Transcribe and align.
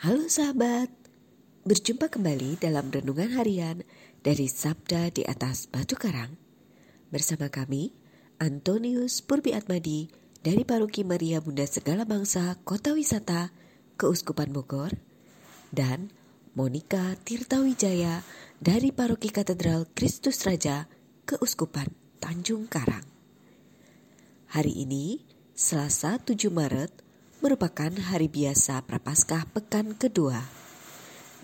Halo 0.00 0.32
sahabat, 0.32 0.88
berjumpa 1.68 2.08
kembali 2.08 2.56
dalam 2.56 2.88
renungan 2.88 3.36
harian 3.36 3.84
dari 4.24 4.48
Sabda 4.48 5.12
di 5.12 5.28
atas 5.28 5.68
Batu 5.68 5.92
Karang. 5.92 6.40
Bersama 7.12 7.52
kami, 7.52 7.92
Antonius 8.40 9.20
Purbi 9.20 9.52
Atmadi 9.52 10.08
dari 10.40 10.64
Paroki 10.64 11.04
Maria 11.04 11.44
Bunda 11.44 11.68
Segala 11.68 12.08
Bangsa 12.08 12.56
Kota 12.64 12.96
Wisata 12.96 13.52
Keuskupan 14.00 14.56
Bogor 14.56 14.96
dan 15.68 16.08
Monica 16.56 17.12
Tirtawijaya 17.20 18.24
dari 18.56 18.96
Paroki 18.96 19.28
Katedral 19.28 19.84
Kristus 19.92 20.48
Raja 20.48 20.88
Keuskupan 21.28 21.92
Tanjung 22.24 22.72
Karang. 22.72 23.04
Hari 24.48 24.80
ini, 24.80 25.28
Selasa 25.52 26.16
7 26.16 26.48
Maret 26.48 27.09
merupakan 27.40 27.88
hari 27.88 28.28
biasa 28.28 28.84
Prapaskah 28.84 29.48
pekan 29.48 29.96
kedua. 29.96 30.44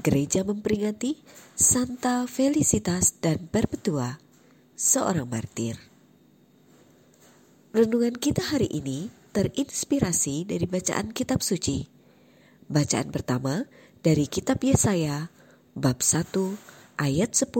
Gereja 0.00 0.40
memperingati 0.40 1.20
Santa 1.52 2.24
Felicitas 2.24 3.20
dan 3.20 3.44
Perpetua, 3.52 4.16
seorang 4.72 5.28
martir. 5.28 5.76
Renungan 7.76 8.16
kita 8.16 8.40
hari 8.40 8.72
ini 8.72 9.12
terinspirasi 9.36 10.48
dari 10.48 10.64
bacaan 10.64 11.12
kitab 11.12 11.44
suci. 11.44 11.84
Bacaan 12.72 13.12
pertama 13.12 13.68
dari 14.00 14.24
kitab 14.32 14.64
Yesaya 14.64 15.28
bab 15.76 16.00
1 16.00 16.32
ayat 17.04 17.36
10 17.36 17.52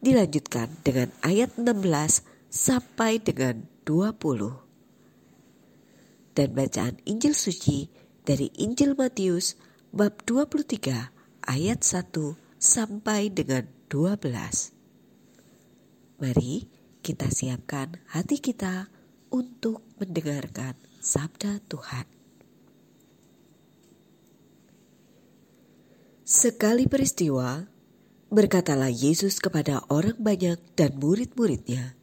dilanjutkan 0.00 0.72
dengan 0.80 1.12
ayat 1.20 1.52
16 1.60 2.24
sampai 2.48 3.20
dengan 3.20 3.68
20 3.84 4.65
dan 6.36 6.52
bacaan 6.52 7.00
Injil 7.08 7.32
suci 7.32 7.88
dari 8.28 8.52
Injil 8.60 8.92
Matius 8.92 9.56
bab 9.88 10.20
23 10.28 11.48
ayat 11.48 11.80
1 11.80 12.12
sampai 12.60 13.32
dengan 13.32 13.64
12. 13.88 14.20
Mari 16.20 16.68
kita 17.00 17.32
siapkan 17.32 17.96
hati 18.12 18.44
kita 18.44 18.92
untuk 19.32 19.80
mendengarkan 19.96 20.76
sabda 21.00 21.64
Tuhan. 21.64 22.04
Sekali 26.26 26.90
peristiwa, 26.90 27.64
berkatalah 28.28 28.92
Yesus 28.92 29.40
kepada 29.40 29.80
orang 29.88 30.20
banyak 30.20 30.60
dan 30.76 31.00
murid-muridnya, 31.00 31.95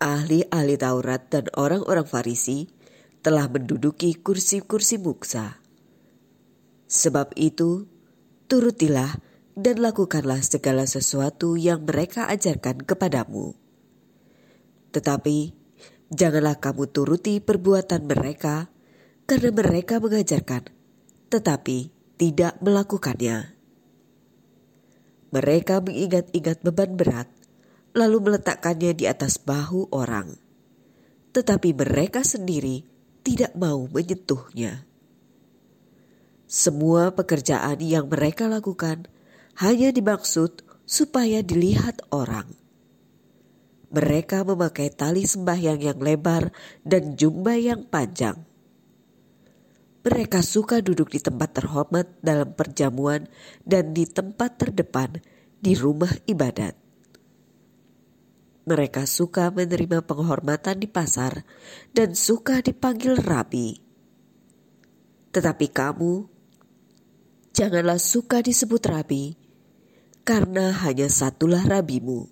ahli-ahli 0.00 0.76
Taurat 0.76 1.28
dan 1.32 1.48
orang-orang 1.56 2.04
Farisi 2.04 2.68
telah 3.24 3.50
menduduki 3.50 4.14
kursi-kursi 4.14 5.02
muksa. 5.02 5.58
Sebab 6.86 7.34
itu, 7.34 7.90
turutilah 8.46 9.18
dan 9.58 9.82
lakukanlah 9.82 10.44
segala 10.44 10.86
sesuatu 10.86 11.58
yang 11.58 11.82
mereka 11.82 12.30
ajarkan 12.30 12.86
kepadamu. 12.86 13.58
Tetapi, 14.94 15.38
janganlah 16.14 16.62
kamu 16.62 16.84
turuti 16.92 17.42
perbuatan 17.42 18.06
mereka, 18.06 18.70
karena 19.26 19.50
mereka 19.50 19.98
mengajarkan, 19.98 20.70
tetapi 21.32 21.90
tidak 22.14 22.54
melakukannya. 22.62 23.58
Mereka 25.34 25.82
mengingat-ingat 25.82 26.62
beban 26.62 26.94
berat 26.94 27.26
lalu 27.96 28.28
meletakkannya 28.28 28.92
di 28.92 29.08
atas 29.08 29.40
bahu 29.40 29.88
orang. 29.96 30.36
Tetapi 31.32 31.72
mereka 31.72 32.20
sendiri 32.20 32.84
tidak 33.24 33.56
mau 33.56 33.88
menyentuhnya. 33.88 34.84
Semua 36.46 37.10
pekerjaan 37.10 37.80
yang 37.82 38.06
mereka 38.06 38.46
lakukan 38.46 39.08
hanya 39.58 39.90
dimaksud 39.90 40.62
supaya 40.86 41.42
dilihat 41.42 42.06
orang. 42.14 42.46
Mereka 43.90 44.46
memakai 44.46 44.92
tali 44.92 45.24
sembahyang 45.26 45.80
yang 45.80 45.98
lebar 45.98 46.54
dan 46.86 47.16
jumba 47.18 47.56
yang 47.58 47.88
panjang. 47.88 48.36
Mereka 50.06 50.38
suka 50.46 50.78
duduk 50.78 51.10
di 51.10 51.18
tempat 51.18 51.58
terhormat 51.58 52.06
dalam 52.22 52.54
perjamuan 52.54 53.26
dan 53.66 53.90
di 53.90 54.06
tempat 54.06 54.54
terdepan 54.54 55.18
di 55.58 55.74
rumah 55.74 56.14
ibadat. 56.30 56.85
Mereka 58.66 59.06
suka 59.06 59.54
menerima 59.54 60.02
penghormatan 60.02 60.82
di 60.82 60.90
pasar 60.90 61.46
dan 61.94 62.18
suka 62.18 62.58
dipanggil 62.58 63.14
rabi. 63.14 63.78
Tetapi 65.30 65.66
kamu, 65.70 66.26
janganlah 67.54 68.02
suka 68.02 68.42
disebut 68.42 68.82
rabi, 68.90 69.38
karena 70.26 70.74
hanya 70.82 71.06
satulah 71.06 71.62
rabimu. 71.62 72.26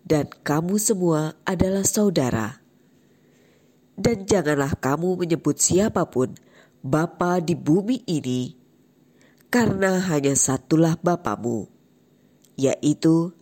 Dan 0.00 0.32
kamu 0.32 0.80
semua 0.80 1.36
adalah 1.44 1.84
saudara. 1.84 2.64
Dan 4.00 4.24
janganlah 4.24 4.80
kamu 4.80 5.20
menyebut 5.20 5.60
siapa 5.60 6.08
pun 6.08 6.32
Bapa 6.80 7.44
di 7.44 7.52
bumi 7.52 8.00
ini, 8.08 8.56
karena 9.52 10.00
hanya 10.08 10.32
satulah 10.32 10.96
Bapamu, 10.96 11.68
yaitu 12.56 13.36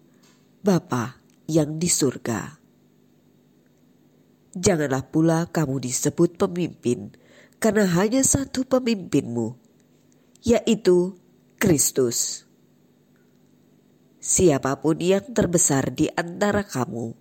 Bapa 0.58 1.23
yang 1.44 1.76
di 1.76 1.88
surga. 1.88 2.56
Janganlah 4.54 5.04
pula 5.10 5.50
kamu 5.50 5.82
disebut 5.82 6.38
pemimpin, 6.38 7.10
karena 7.58 7.90
hanya 7.98 8.22
satu 8.22 8.62
pemimpinmu, 8.62 9.58
yaitu 10.46 11.18
Kristus. 11.58 12.46
Siapa 14.22 14.78
pun 14.78 15.02
yang 15.02 15.26
terbesar 15.34 15.90
di 15.92 16.08
antara 16.14 16.62
kamu, 16.62 17.12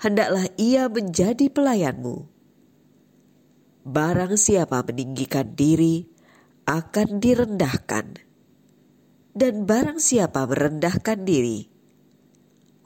hendaklah 0.00 0.48
ia 0.56 0.88
menjadi 0.88 1.46
pelayanmu. 1.52 2.24
Barang 3.86 4.34
siapa 4.34 4.82
meninggikan 4.82 5.54
diri 5.54 6.08
akan 6.66 7.22
direndahkan, 7.22 8.06
dan 9.36 9.54
barang 9.68 10.00
siapa 10.02 10.42
merendahkan 10.48 11.22
diri 11.22 11.75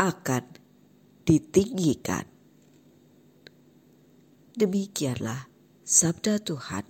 akan 0.01 0.49
ditinggikan. 1.29 2.25
Demikianlah 4.57 5.45
sabda 5.85 6.41
Tuhan. 6.41 6.89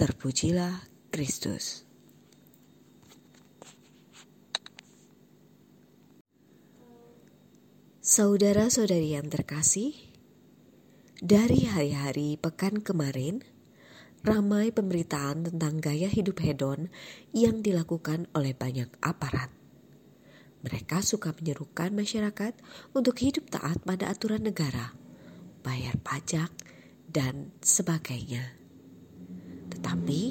Terpujilah 0.00 0.88
Kristus. 1.12 1.84
Saudara-saudari 8.00 9.12
yang 9.12 9.28
terkasih, 9.28 9.92
dari 11.20 11.68
hari-hari 11.68 12.40
pekan 12.40 12.80
kemarin, 12.80 13.44
ramai 14.24 14.72
pemberitaan 14.72 15.52
tentang 15.52 15.84
gaya 15.84 16.08
hidup 16.08 16.40
hedon 16.40 16.88
yang 17.36 17.60
dilakukan 17.60 18.24
oleh 18.32 18.56
banyak 18.56 18.88
aparat. 19.04 19.61
Mereka 20.62 21.02
suka 21.02 21.34
menyerukan 21.34 21.90
masyarakat 21.90 22.54
untuk 22.94 23.18
hidup 23.18 23.50
taat 23.50 23.82
pada 23.82 24.14
aturan 24.14 24.46
negara, 24.46 24.94
bayar 25.66 25.98
pajak, 25.98 26.50
dan 27.10 27.50
sebagainya. 27.60 28.56
Tetapi 29.74 30.22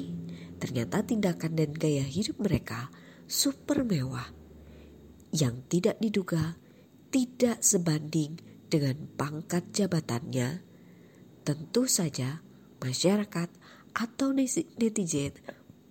ternyata 0.56 1.04
tindakan 1.04 1.52
dan 1.54 1.70
gaya 1.76 2.02
hidup 2.02 2.40
mereka 2.40 2.88
super 3.28 3.84
mewah 3.86 4.26
yang 5.32 5.64
tidak 5.68 5.96
diduga 6.02 6.56
tidak 7.12 7.60
sebanding 7.60 8.40
dengan 8.72 9.04
pangkat 9.20 9.68
jabatannya. 9.72 10.64
Tentu 11.44 11.84
saja 11.84 12.40
masyarakat 12.80 13.48
atau 13.92 14.32
netizen 14.32 15.36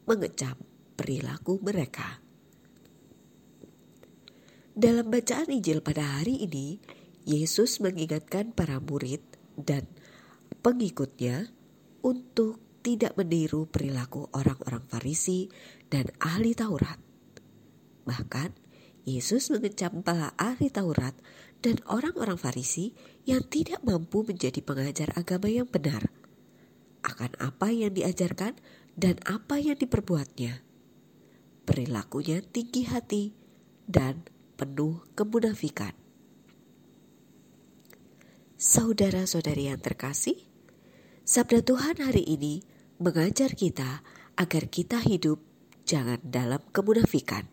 mengecam 0.09 0.57
perilaku 0.97 1.61
mereka. 1.61 2.20
Dalam 4.71 5.11
bacaan 5.11 5.51
Injil 5.51 5.83
pada 5.83 6.21
hari 6.21 6.47
ini, 6.47 6.79
Yesus 7.27 7.83
mengingatkan 7.83 8.55
para 8.55 8.79
murid 8.79 9.19
dan 9.59 9.83
pengikutnya 10.63 11.51
untuk 12.01 12.57
tidak 12.79 13.19
meniru 13.19 13.67
perilaku 13.67 14.31
orang-orang 14.31 14.87
Farisi 14.87 15.51
dan 15.91 16.07
ahli 16.23 16.55
Taurat. 16.55 16.97
Bahkan, 18.07 18.55
Yesus 19.03 19.51
mengecam 19.51 20.07
para 20.07 20.31
ahli 20.39 20.71
Taurat 20.71 21.13
dan 21.59 21.83
orang-orang 21.91 22.39
Farisi 22.39 22.95
yang 23.27 23.43
tidak 23.51 23.83
mampu 23.83 24.23
menjadi 24.23 24.63
pengajar 24.63 25.11
agama 25.19 25.51
yang 25.51 25.67
benar 25.67 26.09
akan 27.01 27.33
apa 27.41 27.73
yang 27.73 27.91
diajarkan 27.91 28.55
dan 28.93 29.17
apa 29.27 29.57
yang 29.57 29.75
diperbuatnya. 29.77 30.61
Perilakunya 31.65 32.41
tinggi 32.45 32.85
hati 32.85 33.23
dan 33.89 34.25
penuh 34.61 35.01
kemunafikan. 35.17 35.97
Saudara-saudari 38.61 39.73
yang 39.73 39.81
terkasih, 39.81 40.37
sabda 41.25 41.65
Tuhan 41.65 41.97
hari 41.97 42.21
ini 42.21 42.61
mengajar 43.01 43.57
kita 43.57 44.05
agar 44.37 44.69
kita 44.69 45.01
hidup 45.01 45.41
jangan 45.81 46.21
dalam 46.21 46.61
kemunafikan. 46.69 47.49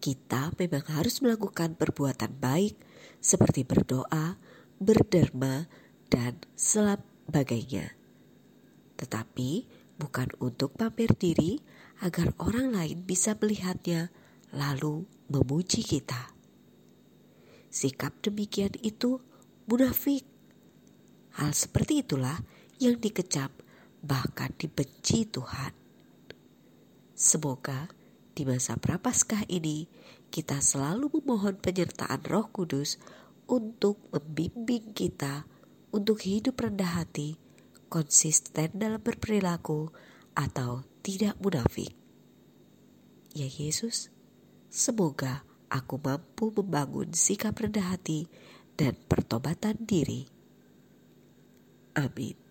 Kita 0.00 0.56
memang 0.56 0.88
harus 0.88 1.20
melakukan 1.20 1.76
perbuatan 1.76 2.32
baik 2.32 2.80
seperti 3.20 3.68
berdoa, 3.68 4.40
berderma, 4.80 5.68
dan 6.08 6.40
sebagainya. 6.56 7.92
Tetapi 8.96 9.50
bukan 10.00 10.32
untuk 10.40 10.80
pamer 10.80 11.12
diri 11.12 11.60
agar 12.00 12.32
orang 12.40 12.72
lain 12.72 13.04
bisa 13.04 13.36
melihatnya 13.36 14.08
lalu 14.54 15.04
memuji 15.28 15.82
kita. 15.82 16.30
Sikap 17.74 18.22
demikian 18.22 18.72
itu 18.80 19.18
munafik. 19.66 20.22
Hal 21.34 21.50
seperti 21.50 22.06
itulah 22.06 22.38
yang 22.78 23.02
dikecap 23.02 23.50
bahkan 23.98 24.54
dibenci 24.54 25.26
Tuhan. 25.26 25.74
Semoga 27.14 27.90
di 28.34 28.46
masa 28.46 28.78
prapaskah 28.78 29.46
ini 29.50 29.90
kita 30.30 30.62
selalu 30.62 31.10
memohon 31.18 31.58
penyertaan 31.58 32.22
Roh 32.26 32.50
Kudus 32.50 32.98
untuk 33.50 34.02
membimbing 34.10 34.94
kita 34.94 35.46
untuk 35.94 36.22
hidup 36.26 36.58
rendah 36.58 37.02
hati, 37.02 37.38
konsisten 37.86 38.74
dalam 38.74 38.98
berperilaku, 38.98 39.94
atau 40.34 40.82
tidak 41.06 41.38
munafik. 41.38 41.94
Ya 43.34 43.46
Yesus, 43.46 44.13
semoga 44.74 45.46
aku 45.70 46.02
mampu 46.02 46.50
membangun 46.50 47.14
sikap 47.14 47.54
rendah 47.54 47.94
hati 47.94 48.26
dan 48.74 48.98
pertobatan 49.06 49.78
diri. 49.86 50.26
Amin. 51.94 52.43